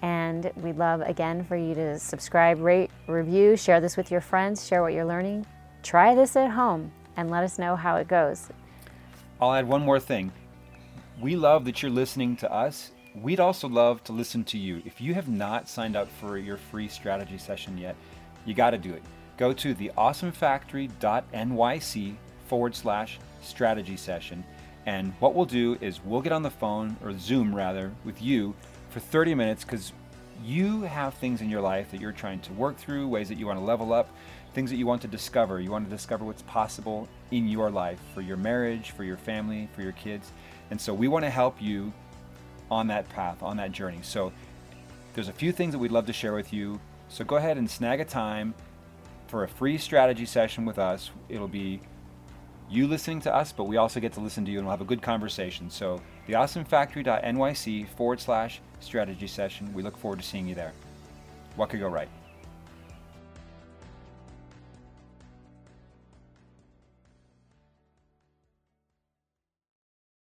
And 0.00 0.48
we'd 0.54 0.76
love, 0.76 1.00
again, 1.00 1.42
for 1.42 1.56
you 1.56 1.74
to 1.74 1.98
subscribe, 1.98 2.60
rate, 2.60 2.92
review, 3.08 3.56
share 3.56 3.80
this 3.80 3.96
with 3.96 4.12
your 4.12 4.20
friends, 4.20 4.64
share 4.64 4.80
what 4.80 4.92
you're 4.92 5.04
learning. 5.04 5.44
Try 5.82 6.14
this 6.14 6.36
at 6.36 6.52
home 6.52 6.92
and 7.16 7.32
let 7.32 7.42
us 7.42 7.58
know 7.58 7.74
how 7.74 7.96
it 7.96 8.06
goes. 8.06 8.48
I'll 9.40 9.52
add 9.52 9.66
one 9.66 9.82
more 9.82 9.98
thing. 9.98 10.30
We 11.20 11.34
love 11.34 11.64
that 11.64 11.82
you're 11.82 11.90
listening 11.90 12.36
to 12.36 12.48
us. 12.52 12.92
We'd 13.16 13.40
also 13.40 13.68
love 13.68 14.04
to 14.04 14.12
listen 14.12 14.44
to 14.44 14.56
you. 14.56 14.82
If 14.84 15.00
you 15.00 15.14
have 15.14 15.28
not 15.28 15.68
signed 15.68 15.96
up 15.96 16.08
for 16.20 16.38
your 16.38 16.58
free 16.58 16.86
strategy 16.86 17.38
session 17.38 17.76
yet, 17.76 17.96
you 18.44 18.54
got 18.54 18.70
to 18.70 18.78
do 18.78 18.92
it. 18.92 19.02
Go 19.36 19.52
to 19.52 19.74
theawesomefactory.nyc 19.74 22.16
forward 22.52 22.76
slash 22.76 23.18
strategy 23.40 23.96
session. 23.96 24.44
And 24.84 25.14
what 25.20 25.34
we'll 25.34 25.46
do 25.46 25.78
is 25.80 26.04
we'll 26.04 26.20
get 26.20 26.32
on 26.32 26.42
the 26.42 26.50
phone, 26.50 26.98
or 27.02 27.16
Zoom 27.18 27.56
rather, 27.56 27.90
with 28.04 28.20
you 28.20 28.54
for 28.90 29.00
30 29.00 29.34
minutes 29.34 29.64
because 29.64 29.94
you 30.44 30.82
have 30.82 31.14
things 31.14 31.40
in 31.40 31.48
your 31.48 31.62
life 31.62 31.90
that 31.92 31.98
you're 31.98 32.12
trying 32.12 32.40
to 32.40 32.52
work 32.52 32.76
through, 32.76 33.08
ways 33.08 33.30
that 33.30 33.38
you 33.38 33.46
want 33.46 33.58
to 33.58 33.64
level 33.64 33.94
up, 33.94 34.10
things 34.52 34.68
that 34.68 34.76
you 34.76 34.86
want 34.86 35.00
to 35.00 35.08
discover. 35.08 35.60
You 35.60 35.70
want 35.70 35.86
to 35.86 35.90
discover 35.90 36.26
what's 36.26 36.42
possible 36.42 37.08
in 37.30 37.48
your 37.48 37.70
life 37.70 37.98
for 38.12 38.20
your 38.20 38.36
marriage, 38.36 38.90
for 38.90 39.04
your 39.04 39.16
family, 39.16 39.66
for 39.74 39.80
your 39.80 39.92
kids. 39.92 40.30
And 40.70 40.78
so 40.78 40.92
we 40.92 41.08
want 41.08 41.24
to 41.24 41.30
help 41.30 41.56
you 41.58 41.90
on 42.70 42.86
that 42.88 43.08
path, 43.08 43.42
on 43.42 43.56
that 43.56 43.72
journey. 43.72 44.00
So 44.02 44.30
there's 45.14 45.28
a 45.28 45.32
few 45.32 45.52
things 45.52 45.72
that 45.72 45.78
we'd 45.78 45.90
love 45.90 46.04
to 46.04 46.12
share 46.12 46.34
with 46.34 46.52
you. 46.52 46.78
So 47.08 47.24
go 47.24 47.36
ahead 47.36 47.56
and 47.56 47.70
snag 47.70 48.00
a 48.00 48.04
time 48.04 48.52
for 49.26 49.42
a 49.42 49.48
free 49.48 49.78
strategy 49.78 50.26
session 50.26 50.66
with 50.66 50.78
us. 50.78 51.10
It'll 51.30 51.48
be 51.48 51.80
you 52.72 52.86
listening 52.86 53.20
to 53.20 53.34
us, 53.34 53.52
but 53.52 53.64
we 53.64 53.76
also 53.76 54.00
get 54.00 54.12
to 54.14 54.20
listen 54.20 54.44
to 54.46 54.50
you 54.50 54.58
and 54.58 54.66
we'll 54.66 54.72
have 54.72 54.80
a 54.80 54.84
good 54.84 55.02
conversation. 55.02 55.68
So, 55.68 56.00
theawesomefactory.nyc 56.26 57.88
forward 57.90 58.20
slash 58.20 58.60
strategy 58.80 59.26
session. 59.26 59.72
We 59.74 59.82
look 59.82 59.96
forward 59.96 60.20
to 60.20 60.24
seeing 60.24 60.48
you 60.48 60.54
there. 60.54 60.72
What 61.56 61.68
could 61.68 61.80
go 61.80 61.88
right? 61.88 62.08